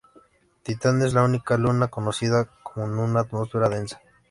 [0.63, 4.01] Titán es la única luna conocida con una atmósfera densa.